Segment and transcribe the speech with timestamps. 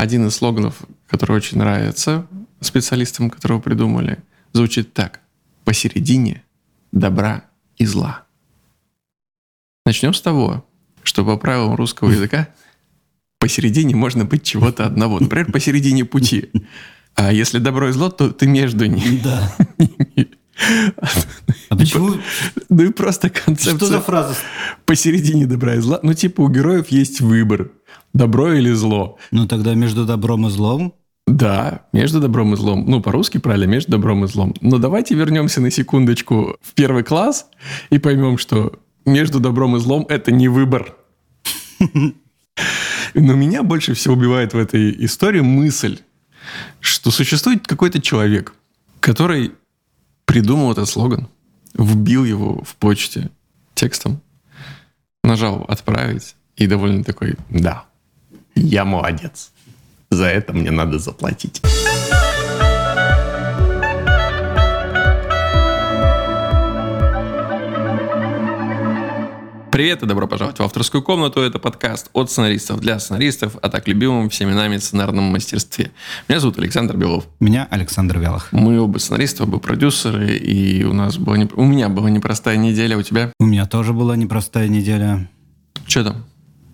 [0.00, 2.26] один из слоганов, который очень нравится
[2.60, 4.18] специалистам, которого придумали,
[4.52, 5.20] звучит так.
[5.64, 6.42] Посередине
[6.90, 7.44] добра
[7.76, 8.24] и зла.
[9.84, 10.64] Начнем с того,
[11.02, 12.48] что по правилам русского языка
[13.38, 15.20] посередине можно быть чего-то одного.
[15.20, 16.50] Например, посередине пути.
[17.14, 19.20] А если добро и зло, то ты между ними.
[19.22, 19.56] Да.
[21.68, 22.16] А почему?
[22.68, 23.76] Ну и просто концепция.
[23.76, 24.34] Что за фраза?
[24.84, 26.00] Посередине добра и зла.
[26.02, 27.70] Ну типа у героев есть выбор.
[28.12, 29.18] Добро или зло.
[29.30, 30.94] Ну тогда между добром и злом?
[31.26, 32.84] Да, между добром и злом.
[32.88, 34.54] Ну, по-русски правильно, между добром и злом.
[34.60, 37.46] Но давайте вернемся на секундочку в первый класс
[37.90, 40.96] и поймем, что между добром и злом это не выбор.
[43.14, 46.00] Но меня больше всего убивает в этой истории мысль,
[46.80, 48.54] что существует какой-то человек,
[48.98, 49.52] который
[50.24, 51.28] придумал этот слоган,
[51.74, 53.30] вбил его в почте
[53.74, 54.20] текстом,
[55.22, 57.84] нажал «Отправить» и довольно такой «Да,
[58.60, 59.52] я молодец,
[60.10, 61.60] за это мне надо заплатить».
[69.70, 71.40] Привет и добро пожаловать в авторскую комнату.
[71.40, 75.92] Это подкаст от сценаристов для сценаристов, а так любимым всеми нами сценарном мастерстве.
[76.28, 77.28] Меня зовут Александр Белов.
[77.38, 78.48] Меня Александр Вялых.
[78.52, 81.48] Мы оба сценаристы, оба продюсеры, и у нас была не...
[81.54, 83.32] у меня была непростая неделя, у тебя?
[83.38, 85.30] У меня тоже была непростая неделя.
[85.86, 86.24] Что там?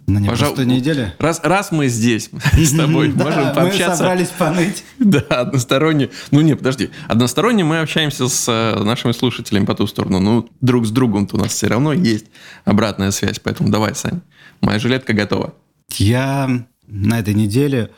[0.06, 0.66] На непростой Пожал...
[0.66, 1.14] неделе?
[1.18, 3.90] Раз, раз мы здесь с тобой можем пообщаться...
[3.90, 4.84] мы собрались поныть.
[4.98, 6.10] Да, односторонне.
[6.30, 6.90] Ну не, подожди.
[7.08, 10.20] Односторонне мы общаемся с э, нашими слушателями по ту сторону.
[10.20, 12.26] Ну, друг с другом-то у нас все равно есть
[12.64, 13.40] обратная связь.
[13.40, 14.20] Поэтому давай, Сань,
[14.60, 15.54] моя жилетка готова.
[15.90, 17.90] Я на этой неделе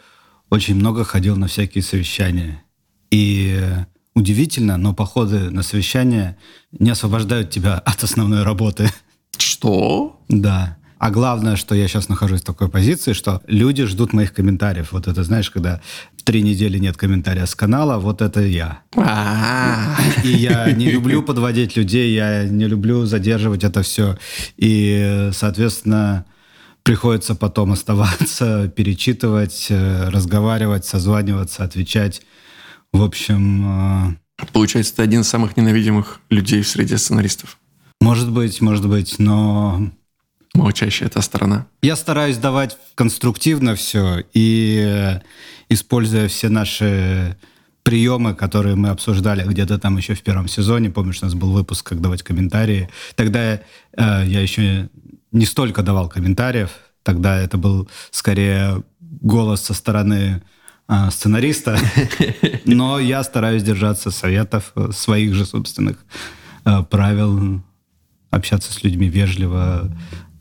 [0.48, 2.64] очень много ходил на всякие совещания.
[3.10, 3.60] И
[4.14, 6.38] удивительно, но походы на совещания
[6.72, 8.90] не освобождают тебя от основной работы.
[9.36, 10.22] Что?
[10.28, 10.77] Да.
[10.98, 14.92] А главное, что я сейчас нахожусь в такой позиции, что люди ждут моих комментариев.
[14.92, 15.80] Вот это, знаешь, когда
[16.24, 18.80] три недели нет комментария с канала, вот это я.
[20.24, 24.18] И я не люблю подводить людей, я не люблю задерживать это все.
[24.56, 26.24] И, соответственно,
[26.82, 32.22] приходится потом оставаться, перечитывать, э, разговаривать, созваниваться, отвечать.
[32.92, 34.14] В общем...
[34.40, 37.58] Э, Получается, ты один из самых ненавидимых людей в среде сценаристов.
[38.00, 39.90] Может быть, может быть, но
[40.58, 41.66] молчащая эта сторона?
[41.82, 45.20] Я стараюсь давать конструктивно все и э,
[45.68, 47.36] используя все наши
[47.82, 50.90] приемы, которые мы обсуждали где-то там еще в первом сезоне.
[50.90, 52.90] Помнишь, у нас был выпуск, как давать комментарии.
[53.14, 53.60] Тогда э,
[53.96, 54.88] я еще
[55.32, 56.70] не столько давал комментариев.
[57.02, 60.42] Тогда это был скорее голос со стороны
[60.88, 61.78] э, сценариста.
[62.64, 66.04] Но я стараюсь держаться советов, э, своих же собственных
[66.64, 67.62] э, правил,
[68.30, 69.96] общаться с людьми вежливо,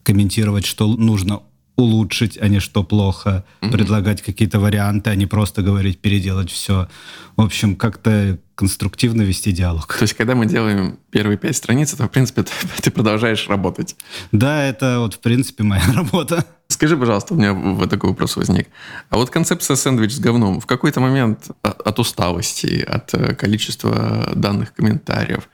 [0.08, 1.42] комментировать, что нужно
[1.76, 3.72] улучшить, а не что плохо, mm-hmm.
[3.72, 6.88] предлагать какие-то варианты, а не просто говорить переделать все.
[7.36, 9.94] В общем, как-то конструктивно вести диалог.
[9.94, 12.52] То есть, когда мы делаем первые пять страниц, то, в принципе, ты,
[12.84, 13.98] ты продолжаешь работать.
[14.32, 16.46] Да, это вот, в принципе, моя работа.
[16.70, 18.68] Скажи, пожалуйста, у меня вот такой вопрос возник.
[19.10, 24.74] А вот концепция сэндвич с говном в какой-то момент от усталости, от э, количества данных
[24.74, 25.50] комментариев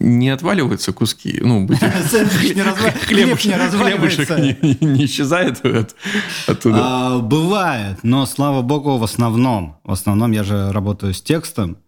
[0.00, 1.38] не отваливаются куски?
[1.40, 1.68] Ну,
[2.10, 3.06] Сэндвич не разваливается.
[3.06, 4.30] Хлебушек
[4.80, 5.62] не исчезает
[6.48, 6.78] оттуда?
[6.80, 9.78] А, бывает, но, слава богу, в основном.
[9.84, 11.78] В основном я же работаю с текстом,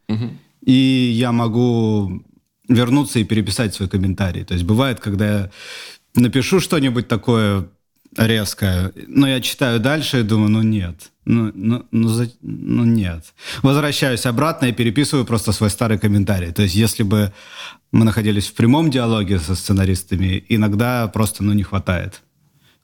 [0.64, 0.72] и
[1.14, 2.22] я могу
[2.68, 4.44] вернуться и переписать свой комментарий.
[4.44, 5.50] То есть бывает, когда я
[6.14, 7.68] напишу что-нибудь такое
[8.16, 13.24] резкое, но я читаю дальше и думаю, ну нет, ну, ну, ну, за, ну нет.
[13.62, 16.52] Возвращаюсь обратно и переписываю просто свой старый комментарий.
[16.52, 17.32] То есть если бы
[17.92, 22.22] мы находились в прямом диалоге со сценаристами, иногда просто ну, не хватает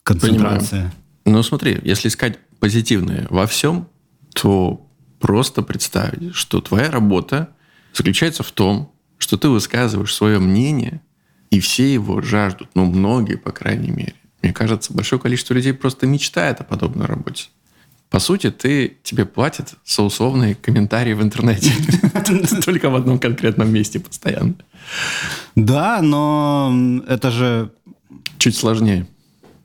[0.02, 0.70] концентрации.
[0.70, 0.92] Понимаю.
[1.24, 3.88] Ну смотри, если искать позитивное во всем,
[4.34, 4.88] то
[5.18, 7.48] просто представить, что твоя работа
[7.92, 11.02] заключается в том, что ты высказываешь свое мнение,
[11.50, 14.14] и все его жаждут, ну, многие, по крайней мере.
[14.46, 17.46] Мне кажется, большое количество людей просто мечтает о подобной работе.
[18.10, 21.72] По сути, ты, тебе платят за условные комментарии в интернете.
[22.64, 24.54] Только в одном конкретном месте постоянно.
[25.56, 27.72] Да, но это же...
[28.38, 29.08] Чуть сложнее.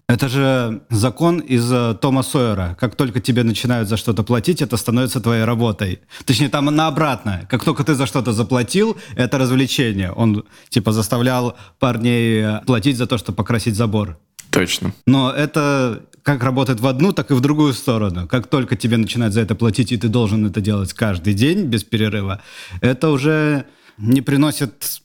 [0.07, 2.75] Это же закон из э, Тома Сойера.
[2.79, 6.01] Как только тебе начинают за что-то платить, это становится твоей работой.
[6.25, 7.45] Точнее, там на обратное.
[7.49, 10.11] Как только ты за что-то заплатил, это развлечение.
[10.11, 14.17] Он типа заставлял парней э, платить за то, чтобы покрасить забор.
[14.51, 14.93] Точно.
[15.07, 18.27] Но это как работает в одну, так и в другую сторону.
[18.27, 21.83] Как только тебе начинают за это платить, и ты должен это делать каждый день без
[21.83, 22.41] перерыва,
[22.81, 23.65] это уже
[23.97, 25.01] не приносит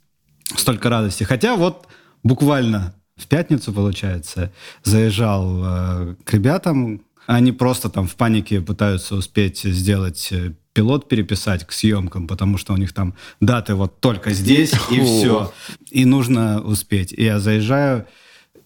[0.56, 1.25] столько радости.
[1.25, 1.87] Хотя вот
[2.22, 4.52] буквально в пятницу, получается,
[4.84, 11.66] заезжал э, к ребятам, Они просто там в панике пытаются успеть сделать э, пилот переписать
[11.66, 15.52] к съемкам, потому что у них там даты вот только здесь, и все.
[15.90, 17.12] И нужно успеть.
[17.12, 18.06] И я заезжаю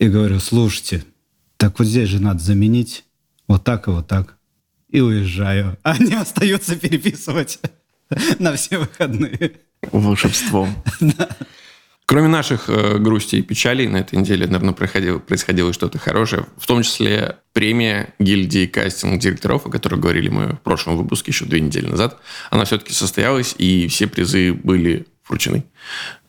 [0.00, 1.04] и говорю, слушайте,
[1.58, 3.04] так вот здесь же надо заменить
[3.46, 4.36] вот так и вот так.
[4.88, 5.78] И уезжаю.
[5.84, 7.60] А они остаются переписывать
[8.38, 9.52] на все выходные.
[9.92, 10.74] Волшебством.
[12.06, 16.46] Кроме наших э, грустей и печалей на этой неделе, наверное, происходило, происходило что-то хорошее.
[16.56, 21.60] В том числе премия гильдии кастинг-директоров, о которой говорили мы в прошлом выпуске еще две
[21.60, 22.18] недели назад.
[22.50, 25.64] Она все-таки состоялась, и все призы были вручены.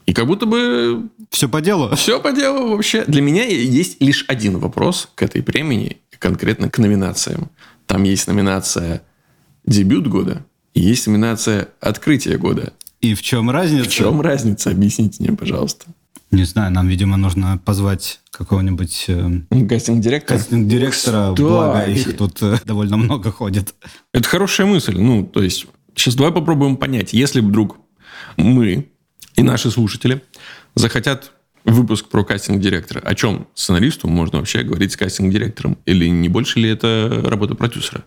[0.06, 1.10] И как будто бы...
[1.32, 1.96] Все по делу.
[1.96, 3.06] Все по делу вообще.
[3.06, 7.50] Для меня есть лишь один вопрос к этой премии, конкретно к номинациям.
[7.88, 9.02] Там есть номинация
[9.66, 12.74] «Дебют года» и есть номинация «Открытие года».
[13.00, 13.90] И в чем разница?
[13.90, 14.70] В чем разница?
[14.70, 15.86] Объясните мне, пожалуйста.
[16.32, 19.06] Не знаю, нам, видимо, нужно позвать какого-нибудь...
[19.08, 20.38] Э, Кастинг-директора?
[20.38, 21.44] Кастинг-директора, да.
[21.44, 23.74] благо их тут э, довольно много ходит.
[24.14, 24.98] Это хорошая мысль.
[24.98, 27.14] Ну, то есть, сейчас давай попробуем понять.
[27.14, 27.78] Если вдруг
[28.38, 28.92] мы
[29.36, 30.22] и наши слушатели
[30.76, 31.32] захотят
[31.66, 35.78] выпуск про кастинг-директора, о чем сценаристу можно вообще говорить с кастинг-директором?
[35.86, 38.04] Или не больше ли это работа продюсера?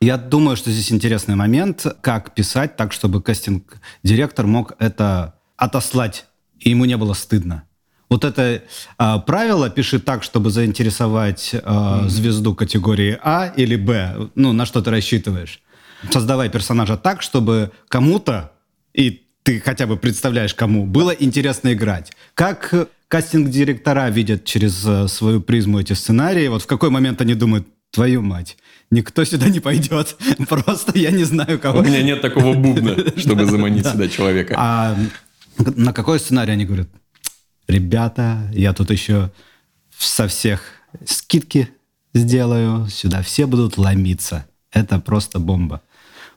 [0.00, 6.26] Я думаю, что здесь интересный момент, как писать так, чтобы кастинг-директор мог это отослать,
[6.58, 7.64] и ему не было стыдно.
[8.08, 8.62] Вот это
[8.98, 12.08] э, правило пиши так, чтобы заинтересовать э, mm-hmm.
[12.08, 14.30] звезду категории А или Б.
[14.34, 15.62] Ну, на что ты рассчитываешь.
[16.10, 18.52] Создавай персонажа так, чтобы кому-то,
[18.94, 22.12] и ты хотя бы представляешь кому, было интересно играть.
[22.34, 27.66] Как кастинг-директора видят через э, свою призму эти сценарии, вот в какой момент они думают,
[27.90, 28.56] твою мать,
[28.90, 30.16] никто сюда не пойдет.
[30.48, 31.80] Просто я не знаю, кого.
[31.80, 34.54] У меня нет такого бубна, чтобы заманить сюда человека.
[34.56, 34.96] А
[35.58, 36.88] на какой сценарий они говорят?
[37.66, 39.30] Ребята, я тут еще
[39.98, 40.62] со всех
[41.04, 41.68] скидки
[42.14, 44.46] сделаю, сюда все будут ломиться.
[44.72, 45.82] Это просто бомба.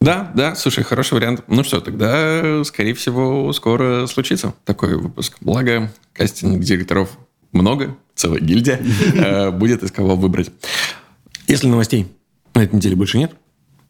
[0.04, 1.46] Да, да, слушай, хороший вариант.
[1.48, 5.38] Ну что, тогда, скорее всего, скоро случится такой выпуск.
[5.40, 7.18] Благо, кастинг директоров
[7.54, 8.82] много, целая гильдия,
[9.16, 10.52] э, будет из кого выбрать.
[11.48, 12.08] Если новостей
[12.54, 13.32] на этой неделе больше нет.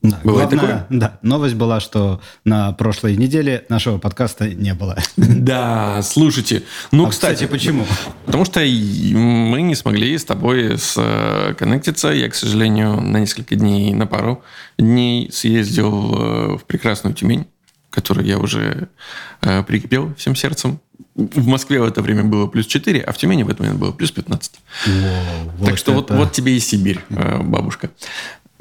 [0.04, 1.00] Да, Бывает главное, такое?
[1.00, 4.98] Да, новость была, что на прошлой неделе нашего подкаста не было.
[5.44, 6.64] Да, слушайте.
[6.92, 7.86] Ну, а, кстати, кстати, почему?
[8.26, 12.10] Потому что мы не смогли с тобой сконнектиться.
[12.10, 14.44] Я, к сожалению, на несколько дней, на пару
[14.78, 17.48] дней съездил э, в прекрасную Тюмень,
[17.90, 18.90] которую я уже
[19.42, 20.80] э, прикипел всем сердцем.
[21.16, 23.92] В Москве в это время было плюс 4, а в Тюмени в этот момент было
[23.92, 24.52] плюс 15.
[24.86, 24.96] Воу,
[25.60, 26.02] так вот что это...
[26.02, 27.90] вот, вот тебе и Сибирь, э, бабушка.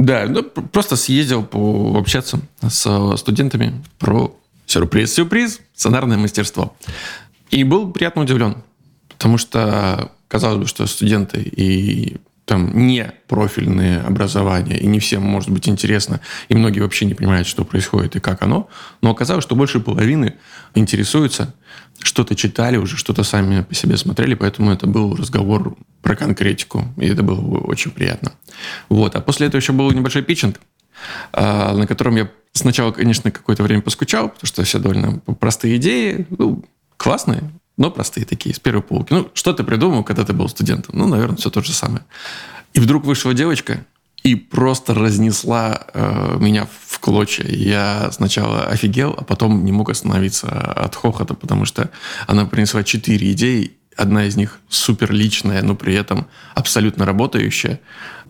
[0.02, 6.74] Да, ну, просто съездил пообщаться с студентами про сюрприз-сюрприз, сценарное мастерство.
[7.50, 8.56] И был приятно удивлен,
[9.10, 15.50] потому что казалось бы, что студенты и там не профильные образования, и не всем может
[15.50, 18.68] быть интересно, и многие вообще не понимают, что происходит и как оно,
[19.00, 20.34] но оказалось, что больше половины
[20.74, 21.54] интересуются,
[22.00, 27.06] что-то читали уже, что-то сами по себе смотрели, поэтому это был разговор про конкретику, и
[27.06, 28.32] это было очень приятно.
[28.88, 29.14] Вот.
[29.14, 30.60] А после этого еще был небольшой питчинг,
[31.32, 36.26] а, на котором я сначала, конечно, какое-то время поскучал, потому что все довольно простые идеи,
[36.30, 36.64] ну,
[36.96, 37.42] классные,
[37.76, 39.12] но простые такие, с первой полки.
[39.12, 40.98] Ну, что ты придумал, когда ты был студентом?
[40.98, 42.04] Ну, наверное, все то же самое.
[42.74, 43.84] И вдруг вышла девочка
[44.22, 47.44] и просто разнесла э, меня в клочья.
[47.48, 51.90] Я сначала офигел, а потом не мог остановиться от хохота, потому что
[52.26, 57.80] она принесла четыре идеи, одна из них супер личная, но при этом абсолютно работающая,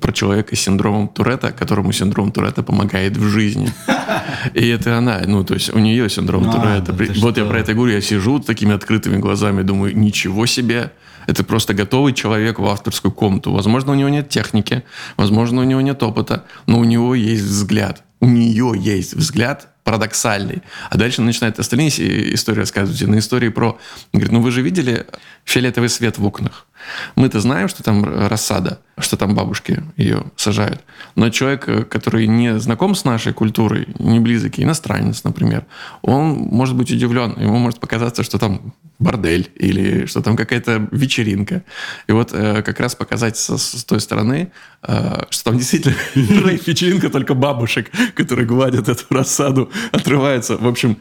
[0.00, 3.72] про человека с синдромом Туретта, которому синдром Туретта помогает в жизни.
[4.54, 7.20] И это она, ну, то есть у нее синдром а, Туретта.
[7.20, 10.90] Вот я про это говорю, я сижу такими открытыми глазами, думаю, ничего себе,
[11.26, 13.52] это просто готовый человек в авторскую комнату.
[13.52, 14.82] Возможно, у него нет техники,
[15.16, 18.02] возможно, у него нет опыта, но у него есть взгляд.
[18.22, 20.62] У нее есть взгляд парадоксальный.
[20.90, 21.88] А дальше начинает остальные
[22.34, 23.02] истории рассказывать.
[23.02, 23.80] На истории про...
[24.12, 25.06] Говорит, ну вы же видели
[25.44, 26.68] фиолетовый свет в окнах?
[27.16, 30.82] Мы-то знаем, что там рассада, что там бабушки ее сажают.
[31.14, 35.64] Но человек, э, который не знаком с нашей культурой, не близок, иностранец, например,
[36.02, 37.34] он может быть удивлен.
[37.38, 41.62] Ему может показаться, что там бордель или что там какая-то вечеринка.
[42.06, 47.10] И вот э, как раз показать со, с той стороны, э, что там действительно вечеринка
[47.10, 50.56] только бабушек, которые гладят эту рассаду, отрываются.
[50.56, 50.96] В общем,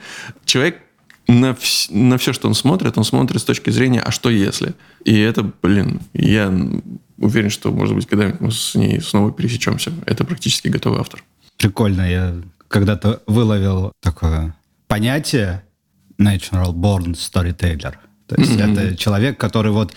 [0.45, 0.77] человек
[1.31, 4.73] на, вс- на все, что он смотрит, он смотрит с точки зрения, а что если?
[5.05, 6.53] И это, блин, я
[7.17, 9.91] уверен, что, может быть, когда-нибудь мы с ней снова пересечемся.
[10.05, 11.23] Это практически готовый автор.
[11.57, 12.09] Прикольно.
[12.09, 12.35] Я
[12.67, 14.55] когда-то выловил такое
[14.87, 15.63] понятие
[16.19, 17.95] natural born storyteller.
[18.27, 18.87] То есть mm-hmm.
[18.87, 19.93] это человек, который вот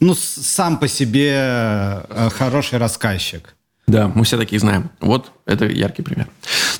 [0.00, 3.55] ну, сам по себе э, хороший рассказчик.
[3.86, 4.90] Да, мы все такие знаем.
[5.00, 6.28] Вот это яркий пример.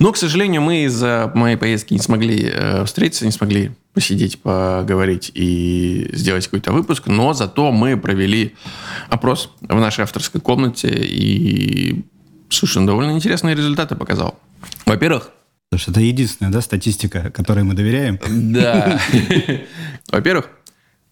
[0.00, 5.30] Но, к сожалению, мы из-за моей поездки не смогли э, встретиться, не смогли посидеть, поговорить
[5.32, 8.54] и сделать какой-то выпуск, но зато мы провели
[9.08, 12.04] опрос в нашей авторской комнате и,
[12.50, 14.38] слушай, ну, довольно интересные результаты показал.
[14.84, 15.30] Во-первых,
[15.68, 18.20] Потому что это единственная да, статистика, которой мы доверяем.
[18.30, 19.00] Да.
[20.12, 20.48] Во-первых,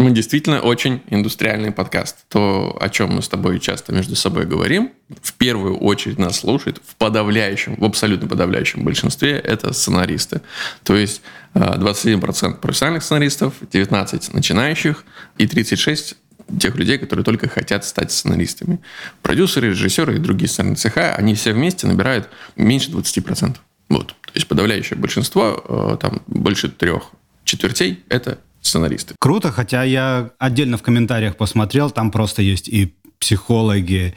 [0.05, 2.27] мы действительно очень индустриальный подкаст.
[2.29, 4.93] То, о чем мы с тобой часто между собой говорим,
[5.23, 10.43] в первую очередь нас слушает в подавляющем, в абсолютно подавляющем большинстве это сценаристы.
[10.83, 11.23] То есть
[11.55, 15.07] 21% профессиональных сценаристов, 19% начинающих
[15.39, 16.17] и 36%
[16.61, 18.81] тех людей, которые только хотят стать сценаристами.
[19.23, 23.57] Продюсеры, режиссеры и другие сценарные цеха, они все вместе набирают меньше 20%.
[23.89, 24.09] Вот.
[24.09, 27.13] То есть подавляющее большинство, э, там больше трех
[27.45, 29.15] четвертей, это сценаристы.
[29.19, 34.15] Круто, хотя я отдельно в комментариях посмотрел, там просто есть и психологи,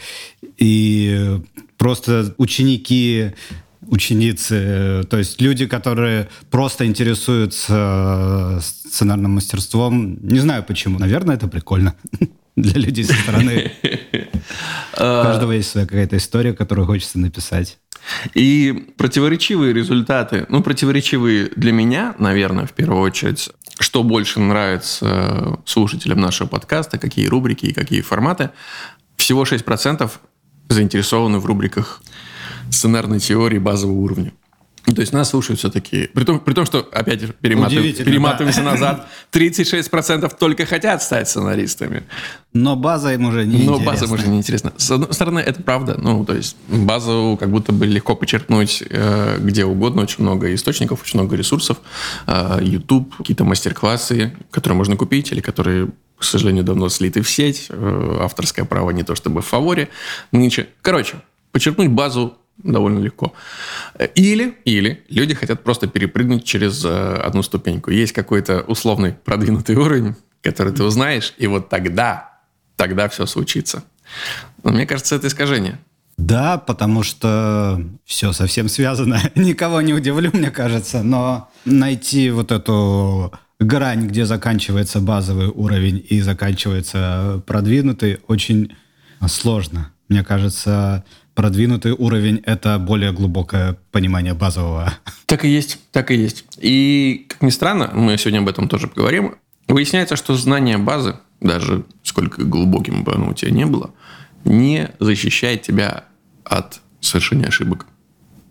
[0.58, 1.40] и
[1.78, 3.34] просто ученики,
[3.82, 10.18] ученицы, то есть люди, которые просто интересуются сценарным мастерством.
[10.22, 11.96] Не знаю почему, наверное, это прикольно
[12.56, 13.72] для людей со стороны.
[14.94, 17.78] У каждого есть своя какая-то история, которую хочется написать.
[18.34, 26.20] И противоречивые результаты, ну, противоречивые для меня, наверное, в первую очередь, что больше нравится слушателям
[26.20, 28.52] нашего подкаста, какие рубрики и какие форматы.
[29.16, 30.10] Всего 6%
[30.70, 32.02] заинтересованы в рубриках
[32.72, 34.34] сценарной теории базового уровня.
[34.96, 38.72] То есть нас слушают все-таки, при том, при том что, опять перематываем, перематываемся да.
[38.72, 42.04] назад, 36% только хотят стать сценаристами.
[42.54, 44.72] Но база им уже не Но база им уже не интересна.
[44.78, 45.98] С одной стороны, это правда.
[46.00, 50.04] Ну, то есть базу как будто бы легко почерпнуть э, где угодно.
[50.04, 51.80] Очень много источников, очень много ресурсов.
[52.26, 57.68] Э, YouTube, какие-то мастер-классы, которые можно купить или которые к сожалению, давно слиты в сеть.
[57.70, 59.90] Э, авторское право не то чтобы в фаворе.
[60.32, 60.70] Нынче.
[60.82, 61.18] Короче,
[61.52, 63.34] почерпнуть базу довольно легко.
[64.16, 67.92] Или, или люди хотят просто перепрыгнуть через э, одну ступеньку.
[67.92, 72.40] Есть какой-то условный продвинутый уровень, который ты узнаешь, и вот тогда,
[72.76, 73.84] тогда все случится.
[74.64, 75.80] Но мне кажется, это искажение.
[76.18, 79.20] Да, потому что все совсем связано.
[79.36, 86.22] Никого не удивлю, мне кажется, но найти вот эту грань, где заканчивается базовый уровень и
[86.22, 88.76] заканчивается продвинутый, очень
[89.28, 89.92] сложно.
[90.10, 91.04] Мне кажется,
[91.38, 94.92] продвинутый уровень— это более глубокое понимание базового.
[95.28, 96.46] Так и есть, так и есть.
[96.58, 99.36] И, как ни странно, мы сегодня об этом тоже поговорим,
[99.68, 103.92] выясняется, что знание базы, даже сколько глубоким бы оно у тебя не было,
[104.46, 106.06] не защищает тебя
[106.44, 107.86] от совершения ошибок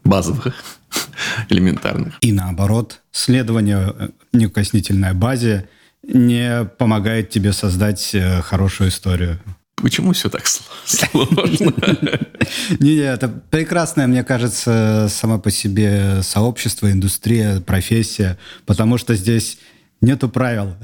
[0.04, 0.54] базовых,
[1.48, 2.14] элементарных.
[2.20, 5.68] И наоборот, следование э, неукоснительной базе
[6.04, 9.40] не помогает тебе создать э, хорошую историю.
[9.76, 11.74] Почему все так сложно?
[12.80, 19.58] Не, это прекрасное, мне кажется, само по себе сообщество, индустрия, профессия, потому что здесь
[20.00, 20.74] нету правил.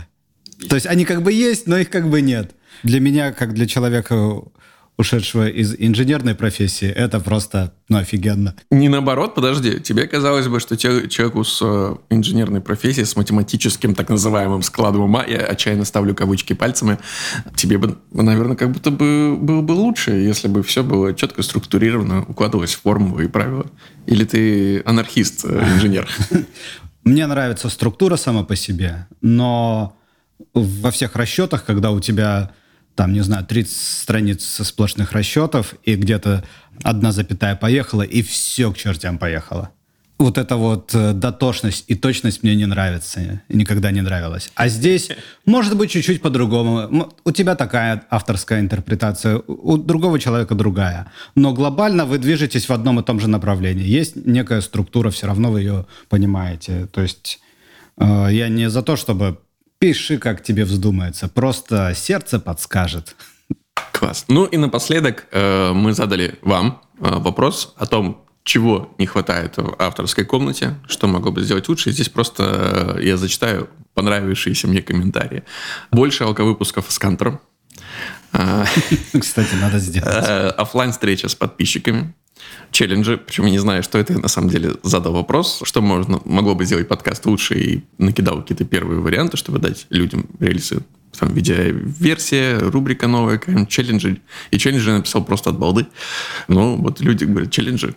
[0.69, 2.55] То есть они как бы есть, но их как бы нет.
[2.83, 4.43] Для меня, как для человека,
[4.99, 8.55] ушедшего из инженерной профессии, это просто, ну, офигенно.
[8.71, 9.81] Не наоборот, подожди.
[9.81, 15.25] Тебе казалось бы, что человеку с э, инженерной профессией, с математическим так называемым складом ума,
[15.27, 16.99] я отчаянно ставлю кавычки пальцами,
[17.57, 22.25] тебе бы, наверное, как будто бы было бы лучше, если бы все было четко структурировано,
[22.29, 23.67] укладывалось в форму и правила.
[24.07, 26.09] Или ты анархист, э, инженер?
[27.05, 29.97] Мне нравится структура сама по себе, но
[30.55, 32.53] во всех расчетах, когда у тебя
[32.95, 36.45] там, не знаю, 30 страниц сплошных расчетов, и где-то
[36.83, 39.71] одна запятая поехала, и все к чертям поехало.
[40.19, 44.53] Вот эта вот э, дотошность и точность мне не нравится, никогда не нравилась.
[44.55, 45.11] А здесь
[45.47, 47.13] может быть чуть-чуть по-другому.
[47.25, 51.11] У тебя такая авторская интерпретация, у другого человека другая.
[51.35, 53.85] Но глобально вы движетесь в одном и том же направлении.
[53.85, 56.87] Есть некая структура, все равно вы ее понимаете.
[56.93, 57.41] То есть
[57.99, 59.39] э, я не за то, чтобы
[59.83, 61.27] Пиши, как тебе вздумается.
[61.27, 63.17] Просто сердце подскажет.
[63.91, 64.27] Класс.
[64.29, 69.75] Ну и напоследок э, мы задали вам э, вопрос о том, чего не хватает в
[69.81, 71.91] авторской комнате, что могло бы сделать лучше.
[71.91, 75.43] здесь просто э, я зачитаю понравившиеся мне комментарии.
[75.91, 77.41] Больше алковыпусков с Кантором.
[78.31, 80.55] Кстати, надо сделать.
[80.59, 82.15] Оффлайн встреча с подписчиками
[82.71, 86.21] челленджи, причем я не знаю, что это, я на самом деле задал вопрос, что можно,
[86.25, 90.83] могло бы сделать подкаст лучше, и накидал какие-то первые варианты, чтобы дать людям рельсы
[91.19, 94.21] там видеоверсия, рубрика новая, челленджи.
[94.51, 95.87] И челленджи написал просто от балды.
[96.49, 97.95] Ну, вот люди говорят, челленджи.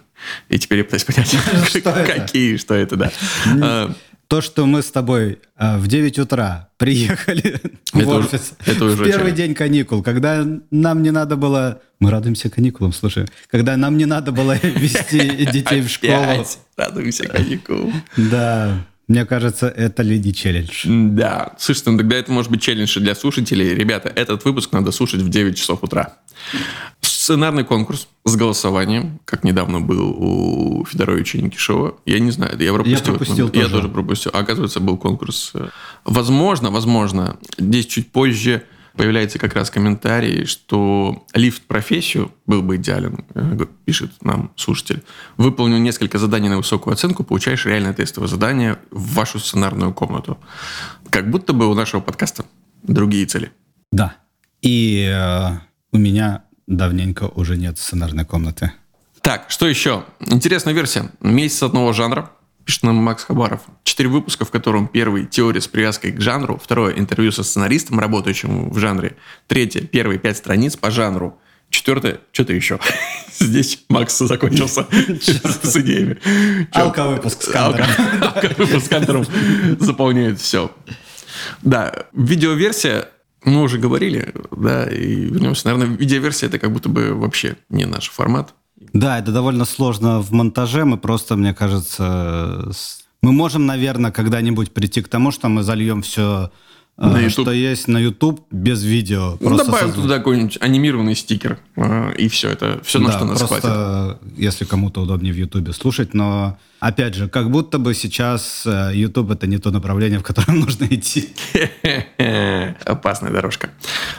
[0.50, 1.36] И теперь я пытаюсь понять,
[2.06, 3.96] какие, что это, да.
[4.26, 7.62] А, То, что мы с тобой э, в 9 утра приехали
[7.94, 11.82] в офис это уже в первый день каникул, когда нам не надо было...
[12.00, 13.26] Мы радуемся каникулам, слушай.
[13.50, 16.46] Когда нам не надо было вести детей в школу.
[16.76, 18.04] радуемся каникулам.
[18.18, 18.86] Да.
[19.08, 20.86] Мне кажется, это леди челлендж.
[20.86, 21.54] Да.
[21.60, 23.76] Слушайте, ну тогда это может быть челлендж для слушателей.
[23.76, 26.18] Ребята, этот выпуск надо слушать в 9 часов утра.
[27.26, 31.96] Сценарный конкурс с голосованием, как недавно был у Федоровича Никишова.
[32.06, 33.00] Я не знаю, я пропустил.
[33.00, 33.66] Я пропустил тоже.
[33.66, 34.32] Я тоже пропустил.
[34.36, 35.54] А, оказывается, был конкурс.
[36.04, 38.66] Возможно, возможно, здесь чуть позже
[38.96, 45.02] появляется как раз комментарий, что лифт профессию был бы идеален, э, пишет нам слушатель.
[45.38, 50.38] Выполнил несколько заданий на высокую оценку, получаешь реальное тестовое задание в вашу сценарную комнату.
[51.10, 52.46] Как будто бы у нашего подкаста
[52.84, 53.52] другие цели.
[53.92, 54.16] Да.
[54.62, 55.58] И э,
[55.92, 58.72] у меня давненько уже нет сценарной комнаты.
[59.22, 60.06] Так, что еще?
[60.20, 61.12] Интересная версия.
[61.22, 62.32] Месяц одного жанра
[62.66, 63.62] пишет нам Макс Хабаров.
[63.84, 68.70] Четыре выпуска, в котором первый– теория с привязкой к жанру, второе– интервью со сценаристом, работающим
[68.70, 69.16] в жанре,
[69.48, 72.80] третье– первые пять страниц по жанру, четвертое– что-то еще.
[73.40, 76.18] Здесь Макс закончился с идеями.
[76.72, 77.88] Алка-выпуск с Кантером.
[78.22, 79.26] Алка-выпуск с Кантером
[79.80, 80.72] заполняет все.
[81.62, 83.10] Да, видеоверсия
[83.46, 85.68] мы уже говорили, да, и вернемся.
[85.68, 88.54] Наверное, видеоверсия это как будто бы вообще не наш формат.
[88.94, 90.86] Да, это довольно сложно в монтаже.
[90.86, 92.72] Мы просто, мне кажется,
[93.22, 96.52] мы можем, наверное, когда-нибудь прийти к тому, что мы зальем все
[96.98, 97.32] на YouTube.
[97.32, 99.38] что есть на YouTube без видео.
[99.42, 99.96] Ну, добавим создать.
[99.96, 104.38] туда какой-нибудь анимированный стикер, а, и все, это все, на да, что нас просто, хватит.
[104.38, 109.32] если кому-то удобнее в YouTube слушать, но, опять же, как будто бы сейчас э, YouTube
[109.32, 111.30] это не то направление, в котором нужно идти.
[112.86, 113.72] Опасная дорожка.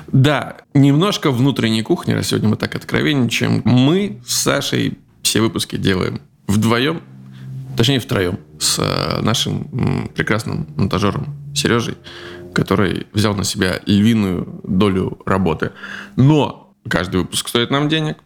[0.08, 3.62] Да, немножко внутренней кухни, раз сегодня мы так откровенничаем.
[3.64, 7.00] Мы с Сашей все выпуски делаем вдвоем,
[7.76, 11.96] точнее втроем, с э, нашим прекрасным монтажером Сережей
[12.56, 15.72] который взял на себя львиную долю работы.
[16.16, 18.16] Но каждый выпуск стоит нам денег.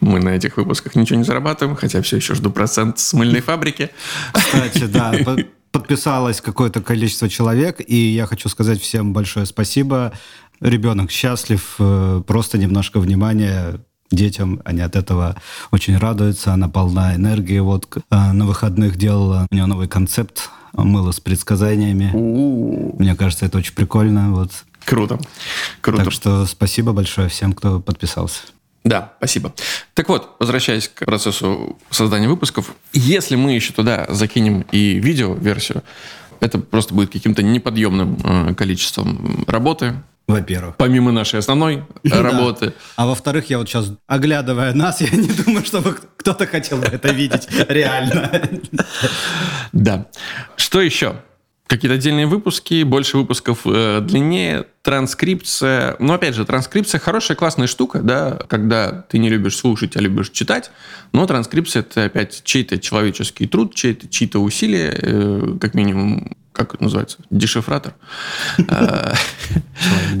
[0.00, 3.90] Мы на этих выпусках ничего не зарабатываем, хотя все еще жду процент с мыльной фабрики.
[4.34, 5.14] Кстати, да,
[5.72, 10.12] подписалось какое-то количество человек, и я хочу сказать всем большое спасибо.
[10.60, 15.36] Ребенок счастлив, э, просто немножко внимания детям, они от этого
[15.70, 17.60] очень радуются, она полна энергии.
[17.60, 20.50] Вот э, на выходных делала у нее новый концепт
[20.84, 22.10] мыло с предсказаниями.
[22.12, 22.96] У-у-у.
[22.98, 24.32] Мне кажется, это очень прикольно.
[24.32, 24.50] Вот.
[24.84, 25.18] Круто.
[25.80, 26.04] Круто.
[26.04, 28.40] Так что спасибо большое всем, кто подписался.
[28.84, 29.52] Да, спасибо.
[29.94, 35.82] Так вот, возвращаясь к процессу создания выпусков, если мы еще туда закинем и видео-версию,
[36.40, 39.96] это просто будет каким-то неподъемным э, количеством работы,
[40.28, 40.76] во-первых.
[40.76, 42.66] Помимо нашей основной работы.
[42.66, 42.72] Да.
[42.96, 47.10] А во-вторых, я вот сейчас, оглядывая нас, я не думаю, чтобы кто-то хотел бы это
[47.10, 48.30] видеть реально.
[49.72, 50.06] Да.
[50.56, 51.16] Что еще?
[51.68, 55.96] Какие-то отдельные выпуски, больше выпусков э, длиннее, транскрипция.
[55.98, 60.30] Но опять же, транскрипция хорошая, классная штука, да, когда ты не любишь слушать, а любишь
[60.30, 60.70] читать.
[61.12, 66.82] Но транскрипция это опять чей-то человеческий труд, чей-то, чьи-то усилия, э, как минимум как это
[66.82, 67.94] называется, дешифратор,
[68.58, 69.12] э,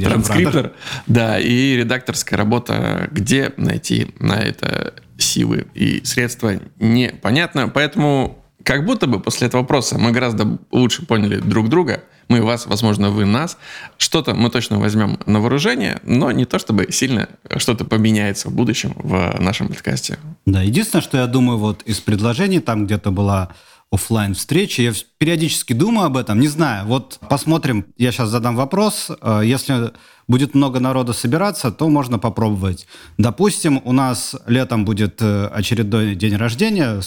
[0.00, 0.72] транскриптор,
[1.08, 7.68] да, и редакторская работа, где найти на это силы и средства, непонятно.
[7.68, 12.66] Поэтому как будто бы после этого вопроса мы гораздо лучше поняли друг друга, мы вас,
[12.66, 13.56] возможно, вы нас.
[13.96, 18.92] Что-то мы точно возьмем на вооружение, но не то, чтобы сильно что-то поменяется в будущем
[18.96, 20.18] в нашем подкасте.
[20.44, 23.50] Да, единственное, что я думаю, вот из предложений, там где-то была
[23.90, 24.80] офлайн встречи.
[24.82, 26.86] Я периодически думаю об этом, не знаю.
[26.86, 29.10] Вот посмотрим, я сейчас задам вопрос.
[29.20, 29.92] Э, если
[30.26, 32.86] будет много народа собираться, то можно попробовать.
[33.16, 37.00] Допустим, у нас летом будет э, очередной день рождения,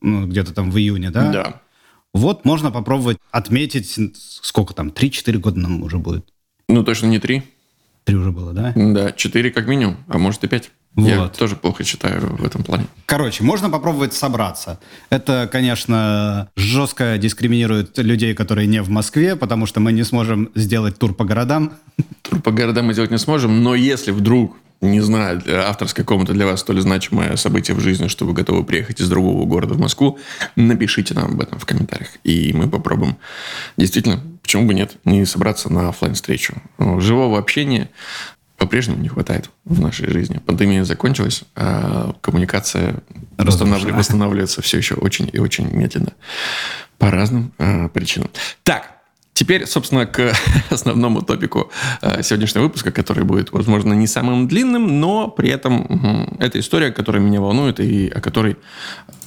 [0.00, 1.30] ну, где-то там в июне, да?
[1.30, 1.60] Да.
[2.12, 6.26] Вот можно попробовать отметить, сколько там, 3-4 года нам уже будет.
[6.68, 7.42] Ну, точно не 3.
[8.06, 8.72] 3 уже было, да?
[8.74, 10.70] Да, 4 как минимум, а может и 5.
[10.94, 11.06] Вот.
[11.06, 12.86] Я тоже плохо читаю в этом плане.
[13.04, 14.78] Короче, можно попробовать собраться.
[15.10, 20.98] Это, конечно, жестко дискриминирует людей, которые не в Москве, потому что мы не сможем сделать
[20.98, 21.72] тур по городам.
[22.22, 26.44] Тур по городам мы сделать не сможем, но если вдруг не знаю, авторская комната для
[26.46, 30.18] вас столь значимое событие в жизни, что вы готовы приехать из другого города в Москву,
[30.54, 33.16] напишите нам об этом в комментариях, и мы попробуем.
[33.78, 37.90] Действительно, почему бы нет, не собраться на офлайн встречу Живого общения,
[38.56, 40.38] по-прежнему не хватает в нашей жизни.
[40.38, 43.02] Пандемия закончилась, а коммуникация
[43.36, 46.12] восстанавливается, восстанавливается все еще очень и очень медленно.
[46.98, 48.30] По разным э, причинам.
[48.62, 48.92] Так,
[49.36, 50.32] Теперь, собственно, к
[50.70, 56.58] основному топику э, сегодняшнего выпуска, который будет, возможно, не самым длинным, но при этом это
[56.58, 58.56] история, которая меня волнует и о которой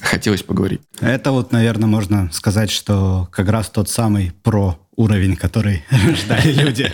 [0.00, 0.80] хотелось поговорить.
[1.00, 6.92] Это вот, наверное, можно сказать, что как раз тот самый про уровень, который ждали люди.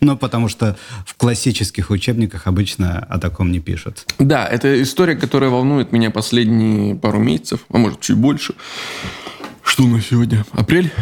[0.00, 4.06] Ну, потому что в классических учебниках обычно о таком не пишут.
[4.18, 8.54] Да, это история, которая волнует меня последние пару месяцев, а может, чуть больше.
[9.64, 10.44] Что у нас сегодня?
[10.52, 10.92] Апрель?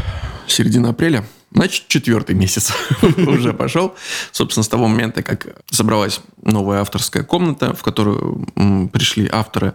[0.47, 1.25] Середина апреля?
[1.53, 2.73] Значит, четвертый месяц
[3.17, 3.95] уже пошел.
[4.33, 8.47] Собственно, с того момента, как собралась новая авторская комната, в которую
[8.93, 9.75] пришли авторы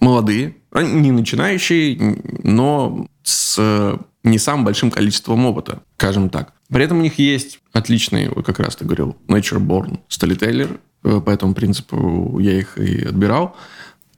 [0.00, 6.52] молодые, не начинающие, но с не самым большим количеством опыта, скажем так.
[6.68, 11.30] При этом у них есть отличный, как раз ты говорил, Nature Born Storyteller, э, по
[11.30, 13.56] этому принципу я их и отбирал.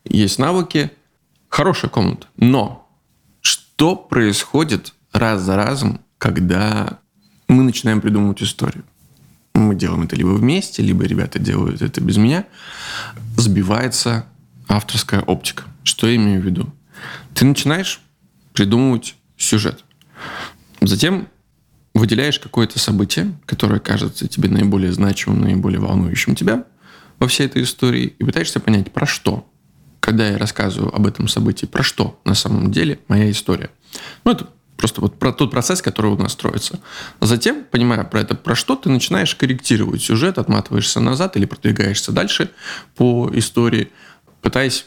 [0.05, 0.90] Есть навыки,
[1.49, 2.29] хорошая комната.
[2.37, 2.88] Но
[3.40, 6.99] что происходит раз за разом когда
[7.49, 8.85] мы начинаем придумывать историю.
[9.55, 12.47] Мы делаем это либо вместе, либо ребята делают это без меня.
[13.37, 14.27] Сбивается
[14.69, 15.64] авторская оптика.
[15.83, 16.73] Что я имею в виду?
[17.35, 18.01] Ты начинаешь
[18.53, 19.85] придумывать сюжет.
[20.80, 21.28] Затем
[21.94, 26.64] выделяешь какое-то событие, которое кажется тебе наиболее значимым, наиболее волнующим тебя
[27.18, 29.48] во всей этой истории, и пытаешься понять, про что.
[30.00, 33.70] Когда я рассказываю об этом событии, про что на самом деле моя история.
[34.24, 36.80] Ну, это Просто вот про тот процесс, который у нас строится.
[37.20, 42.50] Затем, понимая про это, про что, ты начинаешь корректировать сюжет, отматываешься назад или продвигаешься дальше
[42.94, 43.90] по истории,
[44.42, 44.86] пытаясь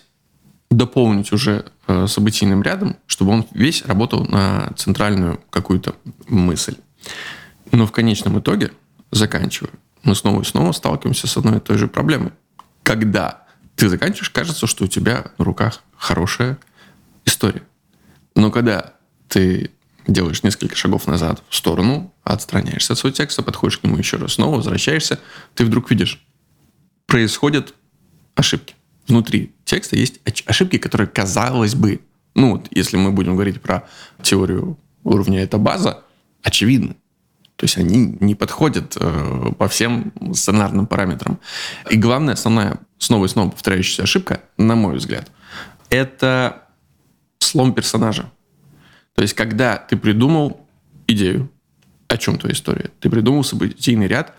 [0.70, 5.96] дополнить уже э, событийным рядом, чтобы он весь работал на центральную какую-то
[6.28, 6.76] мысль.
[7.72, 8.72] Но в конечном итоге,
[9.12, 9.72] заканчивая,
[10.04, 12.32] мы снова и снова сталкиваемся с одной и той же проблемой.
[12.84, 16.58] Когда ты заканчиваешь, кажется, что у тебя в руках хорошая
[17.26, 17.64] история.
[18.36, 18.94] Но когда
[19.28, 19.72] ты
[20.08, 24.34] делаешь несколько шагов назад в сторону, отстраняешься от своего текста, подходишь к нему еще раз,
[24.34, 25.20] снова возвращаешься,
[25.56, 26.26] ты вдруг видишь,
[27.06, 27.74] происходят
[28.36, 28.76] ошибки.
[29.08, 32.02] Внутри текста есть ошибки, которые, казалось бы,
[32.36, 33.88] ну вот если мы будем говорить про
[34.22, 36.04] теорию уровня «это база»,
[36.44, 36.96] очевидны.
[37.56, 41.40] То есть они не подходят э, по всем сценарным параметрам.
[41.90, 45.30] И главная, основная, снова и снова повторяющаяся ошибка, на мой взгляд,
[45.90, 46.64] это
[47.40, 48.32] слом персонажа.
[49.14, 50.66] То есть, когда ты придумал
[51.08, 51.52] идею,
[52.08, 54.34] о чем твоя история, ты придумал событийный ряд,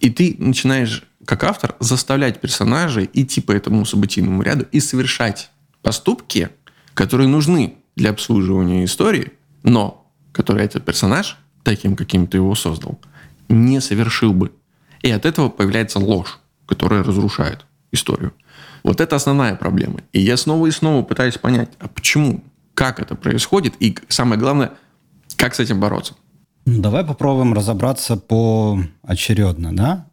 [0.00, 5.50] и ты начинаешь, как автор, заставлять персонажей идти по этому событийному ряду и совершать
[5.82, 6.50] поступки,
[6.94, 9.32] которые нужны для обслуживания истории,
[9.62, 12.98] но которые этот персонаж, таким, каким ты его создал,
[13.48, 14.52] не совершил бы.
[15.02, 18.32] И от этого появляется ложь, которая разрушает историю.
[18.82, 20.00] Вот это основная проблема.
[20.12, 22.42] И я снова и снова пытаюсь понять, а почему?
[22.74, 24.72] как это происходит и, самое главное,
[25.36, 26.14] как с этим бороться.
[26.66, 30.06] Ну, давай попробуем разобраться поочередно, да?